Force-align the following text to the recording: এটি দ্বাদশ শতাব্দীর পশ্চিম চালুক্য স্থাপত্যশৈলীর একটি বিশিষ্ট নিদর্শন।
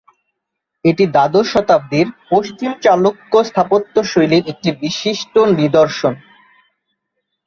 এটি 0.85 1.03
দ্বাদশ 1.07 1.45
শতাব্দীর 1.53 2.07
পশ্চিম 2.29 2.71
চালুক্য 2.83 3.33
স্থাপত্যশৈলীর 3.43 4.43
একটি 4.47 4.69
বিশিষ্ট 4.81 5.33
নিদর্শন। 5.59 6.13